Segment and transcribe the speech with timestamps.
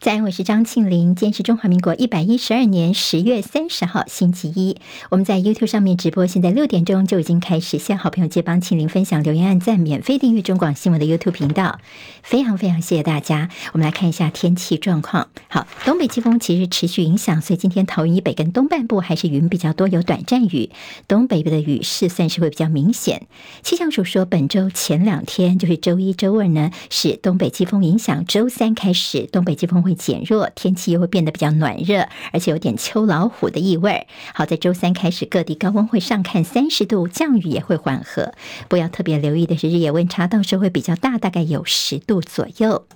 [0.00, 1.14] 在，我是张庆玲。
[1.14, 4.78] 今天是中华民国一百一十二年十月三十号，星期一。
[5.10, 7.78] 我们在 YouTube 上面直播，现在六点钟就已经开始。
[7.78, 11.80] 向好朋友借帮庆玲分享留言、按赞、免费订阅中广新闻的 YouTube 频道，
[12.22, 13.50] 非常非常谢谢大家。
[13.74, 15.28] 我们来看一下天气状况。
[15.48, 20.70] 好，东北季风其实持续影响，所以今天桃园以北跟东半部还是云比较多，有短暂雨。
[21.08, 23.26] 东北部的雨势算是会比较明显。
[23.62, 29.89] 气象署说，本周前两天就是周一、周二呢，是东北季风影响，周三开始东北季风会。
[29.94, 34.06] 减弱，天气又会变得比较暖热，而且有点秋老虎的意味。
[34.34, 38.32] 好，在周三开始，各地高温会上看三十度，降雨也会缓和。
[38.68, 42.86] 不要特别留意的是，日夜温差到时候会比较大，大概有十度左右。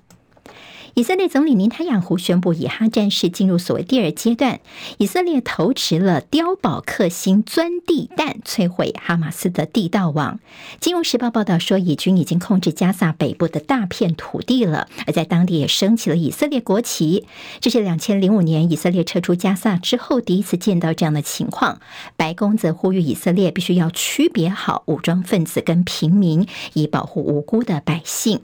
[0.95, 4.61] 以色列总理尼塔雅胡宣布，以哈战事进入所谓第二阶段。
[4.98, 10.39] 以色列投掷了碉堡克星钻地弹，摧毁哈马斯的地道网。
[10.79, 17.27] 金融时报报道说，以军已经控制加萨北部的大片土地了，而在当地也升起了以色列国旗。
[17.59, 21.81] 这是两千零五年以色列撤出加萨之后第一次见到这样的情况。
[22.17, 28.41] 白宫则呼吁以色列必须要区别好武装分子跟平民，以保护无辜的百姓。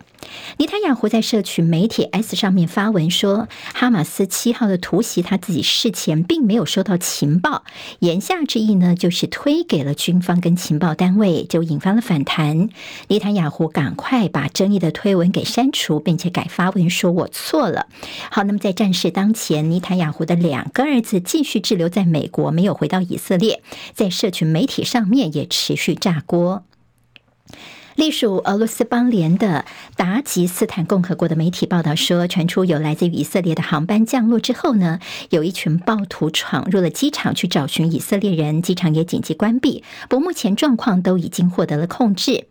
[0.59, 7.65] 尼塔雅胡在社群媒体 S 上面发文说，哈马斯七号的突袭，他自己事前并没有收到情报，
[7.99, 12.71] 言下之意呢，就是推给了军方跟情报单位，就引发了反弹。
[13.09, 17.89] 尼坦雅胡赶快把争议的推文给删除，并且改发文说：“我错了。”
[18.33, 26.65] 好，那么在战事当前，尼坦雅胡的两个儿子继续滞留在美国，没有回到以色列，在社群媒体上面也持续炸锅。
[28.01, 42.47] 隶属俄罗斯邦联的达吉斯坦共和国的媒体报道说，传出有来自于以色列的航班降落之后呢，有一群暴徒闯入了机场去找寻以色列人，机场也紧急关闭，不过目前状况都已经获得了控制。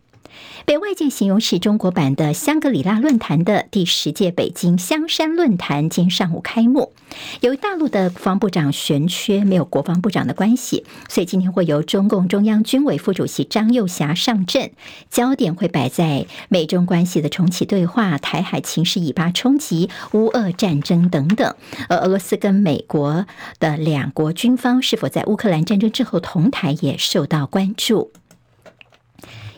[0.64, 6.92] 被外界形容是中国版的香格里拉论坛的第十届北京香山论坛，今天上午开幕。
[7.40, 14.70] 由于大陆的国防部长悬缺，没有国防部长的关系，所以今天会由中共中央军委副主席张又侠上阵，
[15.10, 21.54] 焦点会摆在美中关系的重启对话、台海情势以巴冲击、乌俄战争等等。
[21.88, 23.26] 而俄罗斯跟美国
[23.58, 28.12] 的两国军方是否在乌克兰战争之后同台，也受到关注。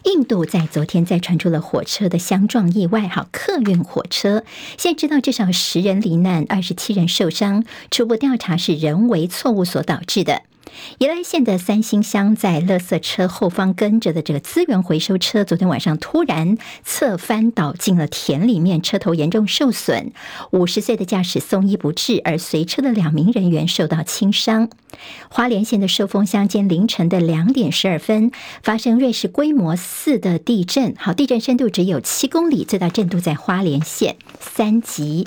[0.04, 4.42] 印度在昨天再传出了火车的相撞意外，哈，客运火车
[4.76, 10.42] 现在知道至少十人罹难，二十七人受伤，初步调查是人为错误所导致的。
[10.98, 20.12] 宜兰县的三星乡在垃圾车后方跟着的这个资源回收车，昨天晚上突然侧翻倒进了田里面，车头严重受损，
[20.50, 24.68] 五十岁的驾驶送医不治，而随车的两名人员受到轻伤。
[25.28, 28.30] 花莲县的寿丰乡间凌晨的两点十二分
[28.62, 35.26] 发生瑞士规模四的地震，好，地震深度只有七公里，最大震度在花莲县三级。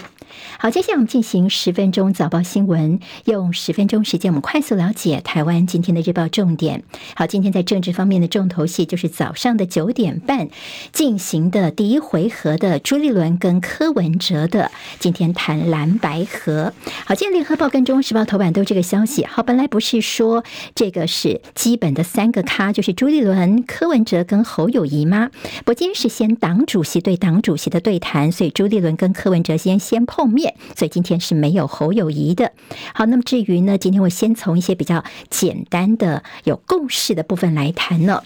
[0.57, 6.83] 好，接下来我们进行十分钟早报新闻，用十分钟时间，我们快速了解台湾今天的日报重点。
[7.15, 10.49] 好，今天在政治方面的重头戏就是早上的九点半
[10.91, 16.73] 进行的第一回合的朱立伦跟柯文哲的今天谈蓝白合。
[17.05, 19.25] 好，今天联合报跟中时报头版都这个消息。
[19.25, 20.43] 好，本来不是说
[20.73, 25.29] 这个是基本的三个咖，就是朱立伦、柯文哲跟侯友宜吗？
[25.63, 32.53] 不，今天是先党主席对党主席的对谈，所以朱立伦跟柯文哲先先后面，所以今天是没有侯友谊的。
[32.93, 38.23] 好，那么至于呢，今天我先从一些比较简单的有共识的部分来谈呢。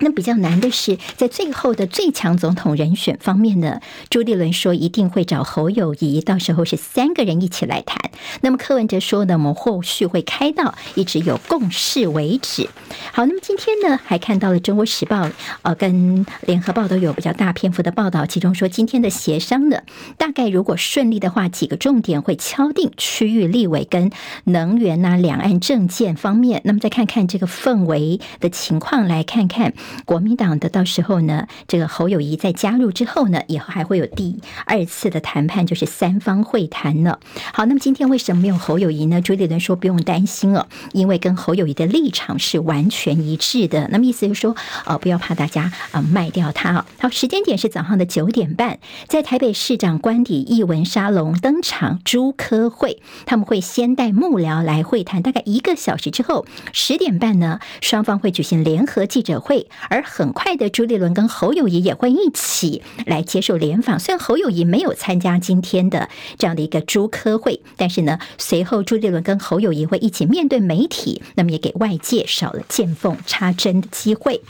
[0.00, 7.98] 那比较难的是，在最后的最强总统人选方面呢，朱立伦说一定会找侯友谊，到时候是三个人一起来谈。
[8.40, 12.68] 那么柯文哲说呢，我们后续会开到一直有共识为止。
[13.12, 15.26] 好，那么今天呢，还看到了《中国时报》
[15.62, 19.82] 呃跟《联合报》都有比较大篇幅的报道，其中说今天的协商呢，
[20.16, 24.10] 大概如果顺利的话，几个重点会敲定区域立委跟
[24.44, 26.60] 能源呐、两岸政见方面。
[26.64, 29.74] 那么再看看这个氛围的情况，来看看。
[30.04, 37.20] 国民党的到时候呢，这个侯友谊在加入之后呢，以后还会有第二次的谈判，就是三方会谈了。
[37.52, 39.20] 好，那么今天为什么没有侯友谊呢？
[39.20, 43.88] 朱立伦说不用担心哦，因为跟侯友谊的立场是完全一致的。
[43.90, 44.56] 那么意思就是说，
[44.86, 46.84] 呃，不要怕大家啊卖掉他。
[47.00, 59.68] 好，时间点是早上的九点半，在台北市长官邸艺文沙龙登场，朱科会他们会先带幕僚来会谈，大概一个小时之后，十点半呢，双方会举行联合记者会。
[59.88, 63.98] 而很快的，朱立伦跟侯友谊也会一起来接受联访。
[63.98, 66.08] 虽然侯友谊没有参加今天的
[66.38, 74.34] 这样的一个朱科会，但是呢，随后朱立伦跟侯友谊会一起面对媒体，那么也给外界少了见缝插针的机会。《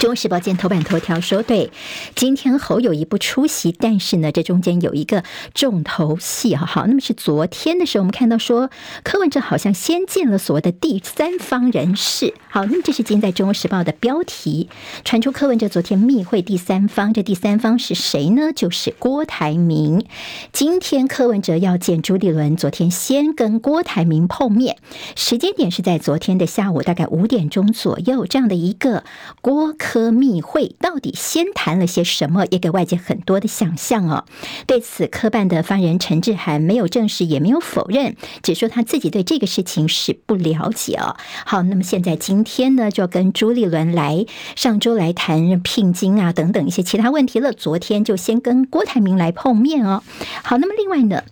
[0.00, 1.70] 中国时报》见头版头条说，对，
[2.14, 8.70] 今天侯友谊不出席，但是呢，这中间有一个重头戏，好好，那么是昨天的时候，我们看到说，
[9.04, 14.70] 柯文哲好像先见了所谓的第三方人士，好，那么这是今天在《中国时报》的标题，
[15.04, 18.54] 传出柯文哲昨天密会第三方，这第三方是谁呢？
[18.54, 20.06] 就是郭台铭。
[20.50, 24.78] 今天柯文哲要见朱立伦，昨天先跟郭台铭碰面，
[25.14, 29.04] 时间点是在昨天的下午大概五点钟左右，这样的一个
[29.42, 29.74] 郭。
[29.90, 34.24] 科密会到底先谈了些什么，也给外界很多的想象哦。
[34.64, 41.16] 对此，科办的发言人陈志涵没有证实，也没有否认，只说他自己对这个事情是不了解哦。
[41.44, 47.52] 好，那么现在今天呢，就跟朱立伦来上周来谈聘金啊等等一些其他问题了。
[47.52, 50.04] 昨天就先跟郭台铭来碰面哦。
[50.44, 51.24] 好，那么另外呢？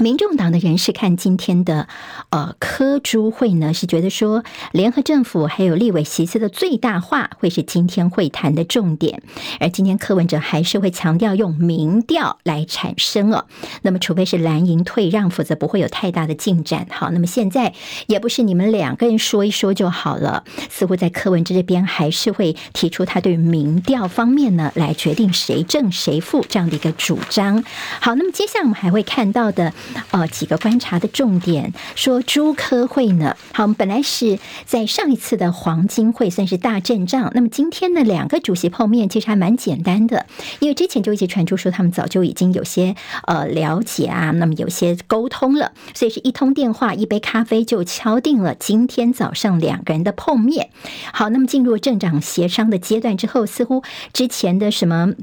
[0.00, 1.86] 民众党的人士看今天的
[2.30, 4.42] 呃科朱会呢，是觉得说
[4.72, 9.22] 联合政府还有立委席次的最大化会是今天会谈的重点，
[9.60, 13.44] 而今天柯文哲还是会强调用民调来产生哦。
[13.82, 16.86] 那么除非是蓝营退让，否则不会有太大的进展。
[16.90, 17.74] 好，那么现在
[18.06, 27.62] 也不是你们两个人说一说就好了，似乎在柯文哲这边还是会提出他对民调方面呢来决定谁胜谁负这样的一个主张。
[28.00, 29.74] 好，那么接下来我们还会看到的。
[30.10, 40.26] 呃，几个观察的重点，说朱科会呢，好，我们本来是在上一次的黄金会算是大阵仗，那么今天呢两个主席碰面其实还蛮简单的，
[40.58, 42.96] 因为之前就一直传出说他们早就已经有些
[43.26, 50.70] 呃了解啊，那么有些沟通了，所以是一通电话，一杯咖啡就敲定了今天早上两个人的碰面。
[51.12, 53.82] 好，那么进入政长协商的阶段之后，似乎
[54.12, 55.14] 之前的什么。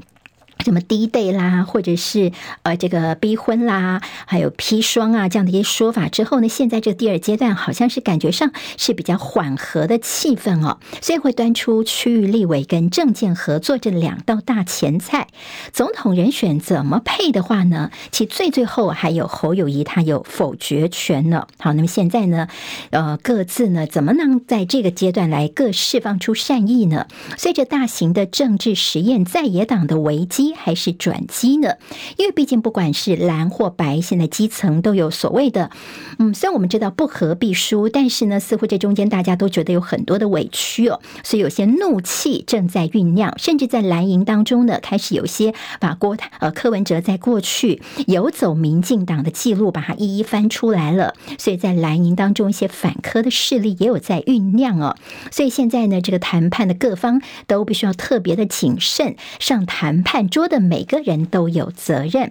[0.64, 2.32] 什么 D day 啦，或者是
[2.62, 15.28] 呃这个逼婚啦，还有砒霜啊这样的一些说法之后呢，现在这第二阶段好像是感觉上是比较缓和的气氛哦，所以会端出区域立委跟政见合作这两道大前菜。
[15.72, 17.90] 总统人选怎么配的话呢？
[18.10, 21.46] 其最最后还有侯友谊他有否决权呢。
[21.58, 22.48] 好，那么现在呢，
[22.90, 27.06] 呃各自呢怎么能在这个阶段来各释放出善意呢？
[27.36, 30.47] 随着大型的政治实验，在野党的危机。
[30.54, 31.74] 还是转机呢？
[32.16, 35.70] 因为毕竟不管是蓝或白，现在基层都有所谓的，
[36.18, 54.96] 嗯，虽然我们知道不和必输，但是呢，似乎这中间大家都觉得有很多的委屈哦，所以有些怒气正在酝酿，甚至在蓝营当中呢，开始有些把郭呃柯文哲在过去游走民进党的记录，把它一一翻出来了，所以在蓝营当中一些反柯的势力也有在酝酿哦，
[55.30, 62.30] 所以现在呢，这个谈判的各方都必须要特别的谨慎上谈判桌说的每个人都有责任。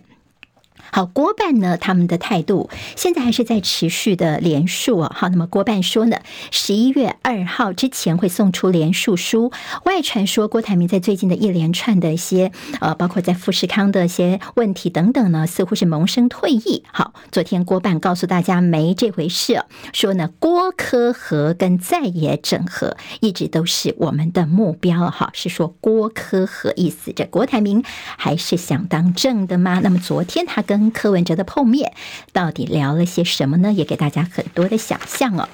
[0.91, 5.11] 好，郭办呢，他们的态度现在还是在持续的连署啊。
[5.15, 6.17] 好，那么郭办说呢，
[6.51, 9.51] 十一月二号之前会送出连署书。
[9.85, 16.83] 外传说郭台铭在最近的一连串的一些呃，包括在富士康的一些问题等等呢，似乎是萌生退意。
[16.91, 19.63] 好，昨天郭办告诉大家没这回事，
[19.93, 25.09] 说呢，郭科和跟在野整合一直都是我们的目标。
[25.09, 27.83] 好，是说郭科和意思，这郭台铭
[28.17, 29.81] 还是想当正的吗？
[29.83, 31.93] 那么昨天他跟跟柯文哲的碰面
[32.31, 33.71] 到底聊了些什么呢？
[33.73, 35.49] 也给大家很多的想象哦。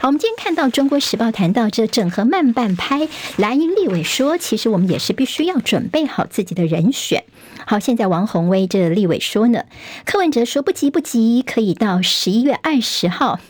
[0.00, 7.24] 好，我们今天看到《中国时报》谈到这整合慢半拍，蓝营立委说，其实我们也是必须要准备好自己的人选。
[7.66, 9.64] 好，现在王鸿薇这立委说呢，
[10.06, 13.40] 柯文哲说不急不急，可以到十一月二十号，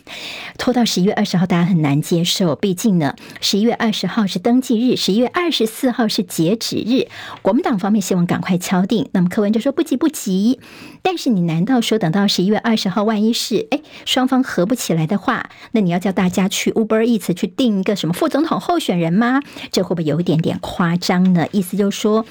[0.57, 2.55] 拖到十一月二十号，大家很难接受。
[2.55, 7.07] 毕竟呢，十一月二十号是登记日，十一月二十四号是截止日。
[7.41, 10.59] 国民党方面希望赶快敲定，那么柯文哲说不急不急，
[11.01, 19.41] 但是你难道说等到十一月二十号，万一是哎双方合不起来的话，那你要叫大家去 Uber Eats 去定一个什么副总统候选人吗？
[19.71, 21.45] 这会不会有一点点夸张呢？
[21.51, 22.25] 意思就是说。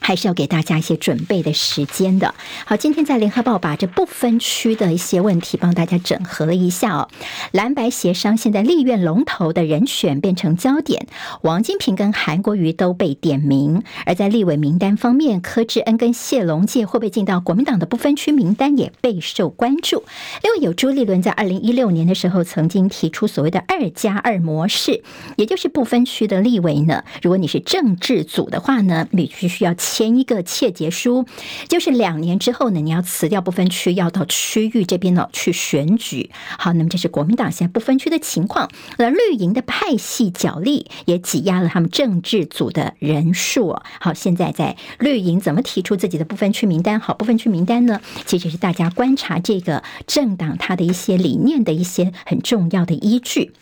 [0.00, 2.34] 还是要给大家一些准备的时间的。
[2.64, 7.08] 好，今天在联合报把这不分区的一些问题帮大家整合了一下哦。
[7.52, 11.06] 蓝白协商，现在立院龙头的人选变成焦点，
[11.42, 13.82] 王金平跟韩国瑜都被点名。
[14.06, 20.04] 而在立委名单方面，柯志恩跟谢龙介会不会进到国民党的不分区名单也备受关注。
[20.42, 25.02] 另外有朱立伦在二零一六年的时候曾经提出所谓的二加二模式，
[25.36, 29.74] 也就是不分区的立委呢，如果你是政治组的话呢，你必须要。
[29.90, 31.24] 签一个切结书，
[31.68, 36.30] 就是两年之后呢，你要辞掉不分区，要到区域这边呢去选举。
[36.58, 38.68] 好，那么这是国民党现在不分区的情况，
[38.98, 43.74] 而绿营的派系角力也挤压了他们政治组的人数。
[44.00, 47.00] 好，现在在绿营怎么提出自己的不分区名单？
[47.00, 53.52] 好，不分区名单呢，其实是大家观察这个政党它的一些理念的一些很重要的依据。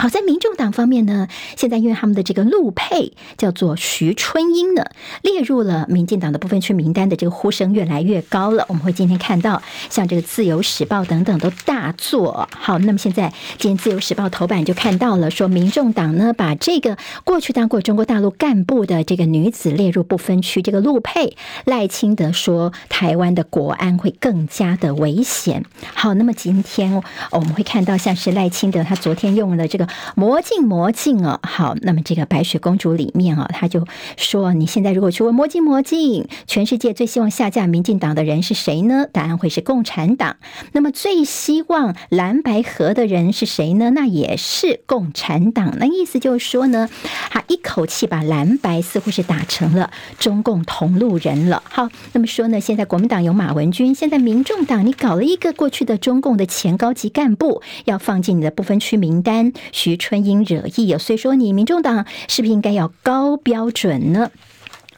[0.00, 1.26] 好，在民众党方面呢，
[1.56, 4.84] 现在因为他们的这个陆配叫做徐春英呢，
[5.22, 8.64] 列入了民进党的不分区名单的这个呼声越来越高了。
[8.68, 12.48] 我们会今天看到像这个《自由时报》等等都大作。
[12.56, 25.64] 好，那么现在今天《自由时报》头版就看到了，说民众党呢把这个过去当过中国大陆干部的这个女子列入不分区，这个陆配赖清德说台湾的国安会更加的危险。
[25.92, 27.02] 好，那么今天
[27.32, 29.87] 我们会看到像是赖清德他昨天用了这个。
[30.14, 33.84] 魔镜，魔镜哦，好，那么这个白雪公主里面啊，他就
[34.16, 39.06] 说，你现在如果去问魔镜，魔镜，全世界最希望下架民进党的人是谁呢？
[39.12, 40.36] 答案会是共产党。
[40.72, 43.90] 那么最希望蓝白合的人是谁呢？
[43.90, 45.74] 那也是共产党。
[45.78, 46.88] 那意思就是说呢，
[47.30, 51.62] 他一口气把蓝白似乎是打成了中共同路人了。
[51.68, 59.52] 好，那么说呢，现在国民党有马文君，现在民众党你搞了一个过去的中共的前高级干部，要放进你的不分区名单。
[59.78, 64.32] 徐春英惹意啊，所以说你民众党是不是应该要高标准呢？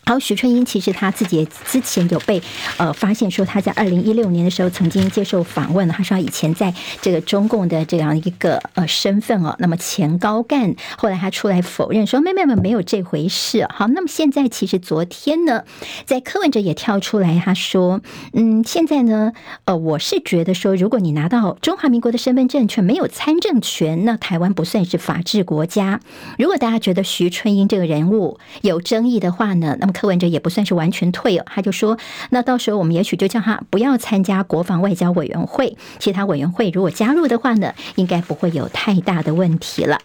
[0.06, 2.42] 好，徐春英其实他自己之前有被
[2.78, 13.68] 呃发现说他在二零一六年的时候曾经接受访问，他说他以前在这个中共的这样一个呃身份哦，那么前高干，后来他出来否认说没没没没有这回事。
[13.72, 15.64] 好，那么现在其实昨天呢，
[16.06, 18.00] 在柯文哲也跳出来，他说
[18.32, 19.32] 嗯，现在呢
[19.66, 26.00] 呃我是觉得说，如果你拿到中华民国的身份证却没有参政权，那台湾不算是法治国家。
[26.36, 29.89] 如果大家觉得徐春英这个人物有争议的话呢，那。
[29.92, 31.98] 柯文哲也不算是完全退了，他就说，
[32.30, 39.98] 那到时候我们也许就叫他不要参加国防外交委员会，其他委员会如果加入的话呢，应该不会有太大的问题了。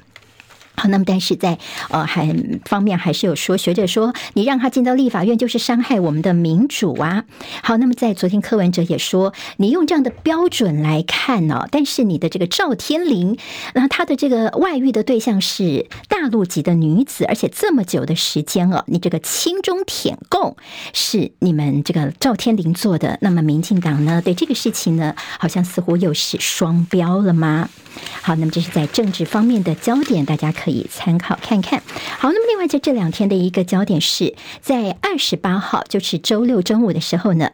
[0.76, 1.58] 好，那么但是在
[1.90, 7.24] 呃还方面还是有说学者说，你让他进到立法院就是伤害我们的民主啊。
[7.64, 13.38] 好，那么在昨天柯文哲也说，你用这样的标准来看、哦，但是你的这个赵天麟，
[13.74, 20.58] 那他的这个外遇的对象是大陆籍的女子，而且这么久的时间哦，你这个亲中舔共
[20.94, 27.70] 是你们这个赵天林做的，那么民进党呢对这个事情呢，好像似乎又是双标了吗？
[28.22, 31.84] 好，那么这是在政治方面的焦点，大家可可以参考看看。
[32.18, 37.52] 好，那么另外在这两天的一个焦点是在二十八号，就是周六中午的时候呢。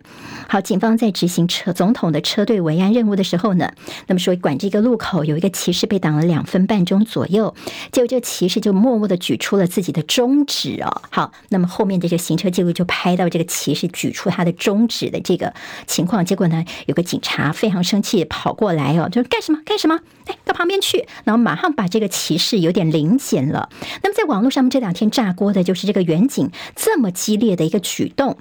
[0.47, 3.73] 好，警方在执行车总统的车队维安任务的时候呢，
[4.07, 7.53] 那么说管这个路口有一个骑士被挡了两分半钟左右，
[7.91, 11.01] 结果这骑士就默默的举出了自己的中指哦。
[11.09, 15.53] 好，那么后面这个行车记录就拍到这个骑士举出他的中指的这个
[15.85, 19.99] 情况，结果呢，有个警察非常生气跑过来哦，就干什么干什么？
[20.27, 23.69] 哎，到旁边去，然后马上把这个骑士有点临检了。
[24.03, 28.37] 那么在网络上面这两天炸锅的就是这个远景这么激烈的一个举动。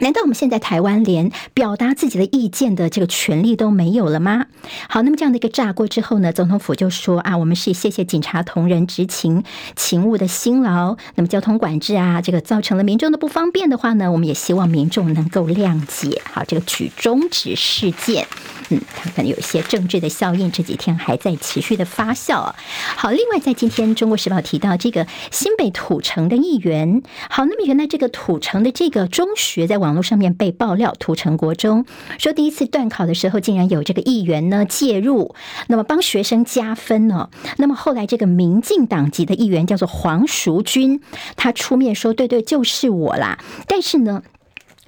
[0.00, 4.46] 难道我们现在台湾连表达自己的意见的这个权利都没有了吗？
[4.88, 9.44] 好，那么这样的一个炸锅之后呢，总统府就说啊，我们是谢谢警察同仁执勤
[9.76, 10.96] 勤务的辛劳。
[11.14, 16.20] 那么交通管制啊，这个造成了民众的不方便的话呢，我们也希望民众能够谅解。
[16.24, 18.26] 好，这个举中指事件。
[18.70, 22.54] 嗯，它可能有一些政治的效应，这几天还在持续的发酵。
[22.96, 31.84] 好，另外在今天《中国时报》提到这个新北土城的议员，好，那么原来这个土城的这个中学在网络上面被爆料，土城国中
[32.18, 35.34] 说第一次段考的时候，竟然有这个议员呢介入，
[35.66, 37.28] 那么帮学生加分呢。
[37.58, 41.00] 那么后来这个民进党籍的议员叫做黄淑君，
[41.36, 43.38] 他出面说，对对，就是我啦。
[43.68, 44.22] 但是呢。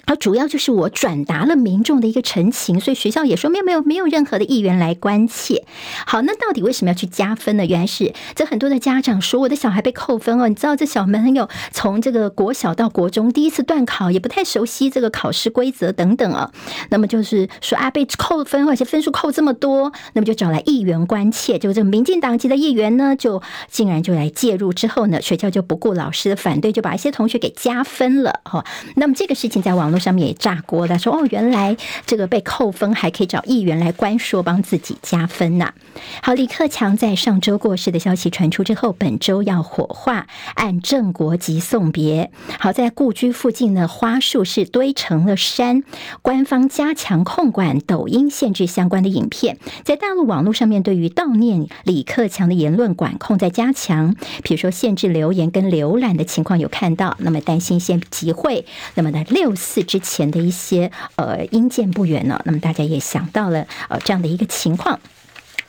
[0.07, 5.65] 而主要就是我转达了民众的一个陈情，所以学校也说没有没有没有任何的议员来关切。
[6.05, 7.65] 好，那到底为什么要去加分呢？
[7.65, 16.49] 原来是这很多的家长说我的小孩被扣分哦，你知道这小朋友从这个国小到国中第一次段考，也不太熟悉这个考试规则等等啊。
[16.89, 28.63] 那么就是说啊，被扣分，而且分数扣这么多，那么就找来议员关切，就这个民进党籍的议员呢，就竟然就来介入之后呢，学校就不顾老师的反对，就把一些同学给加分了哈。
[28.95, 29.96] 那么这个事情在网络。
[29.99, 31.75] 上面也炸锅的说哦，原来
[32.05, 35.73] 这个被扣分还可以找议员来关说，帮自己加分呐。
[36.21, 42.31] 好，李克强在上周过世的消息传出之后，本周要火化，按正国级送别。
[42.59, 45.83] 好，在故居附近的花树是堆成了山，
[46.21, 64.99] 官方加强控管，抖音限制相关的影片，在大陆网络上面对于悼念李克强的言论管控在加强，比如说限制留言跟浏览的情况有看到，那么担心一些集会，那么呢六四之前的一些呃，阴见不远呢，那么大家也想到了呃这样的一个情况。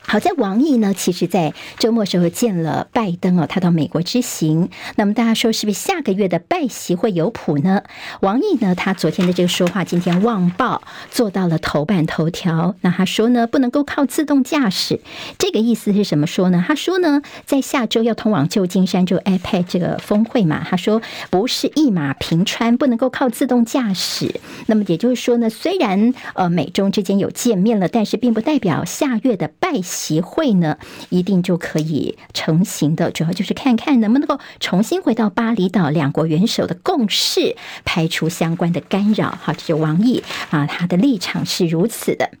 [0.09, 4.69] 好在王毅呢，其实在周末时候见了拜登哦，他到美国之行。
[4.95, 7.83] 那么大家说是不是下个月的拜习会有谱呢？
[8.21, 12.73] 王毅呢，他昨天的这个说话，今天《旺报》做到了头版头条。
[12.81, 14.99] 那他说呢，不能够靠自动驾驶，
[15.37, 16.65] 这个意思是什么说呢？
[16.67, 24.41] 他说呢，在下周要通往旧金山就 iPad 这个峰会嘛，他说不是一马平川，不能够靠自动驾驶。
[24.65, 29.98] 那么也就是说呢，虽然呃美中之间有见面了，但是并不代表下月的拜习。
[29.99, 30.77] 集会呢，
[31.09, 39.37] 一定就可以成型的，主要就是看看能不能够重新回到巴厘岛两国元首的共识，排除相关的干扰。
[39.41, 42.31] 好，这就王毅啊，他的立场是如此的。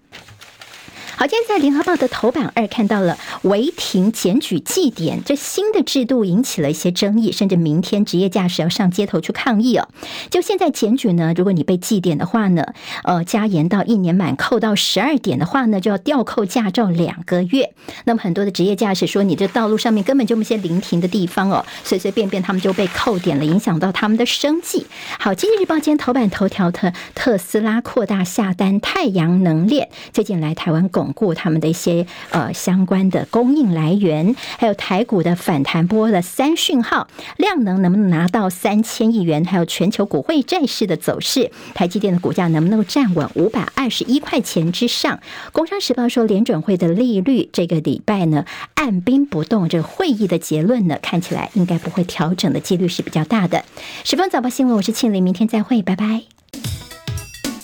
[1.19, 9.89] 好，今天在联合报的头版二看到了违停检举记点，这新的制度引起了一些争议，甚至明天职业驾驶要上街头去抗议哦。
[10.29, 12.63] 就现在检举呢，如果你被记点的话呢，
[13.03, 17.73] 呃，加严到一年满扣到十二点的话呢，就要吊扣驾照两个月。
[18.05, 24.87] 那么很多的职业驾驶说，你这道路上面根本就没些临停的地方哦，随随便便他们就被扣点了，影响到他们的生计。
[25.19, 31.08] 好，经济日报今天头版头条特特斯拉扩大下单太阳能链，最近来台湾拱。
[31.09, 39.43] 巩固他们的一些呃相关的供应来源，还有台股的反弹波的三讯号，量能能不能拿到三千亿元？
[39.43, 45.19] 还有全球股汇债市的走势，台积电的股价能不能够站稳五百二十一块钱之上？
[45.51, 53.65] 工商时报说，联准会的利率这个礼拜呢按兵不动，这个会议的结论呢看起来应该不会调整的几率是比较大的。
[54.03, 56.38] 十分早报新闻，我是庆玲，明天再会，拜拜。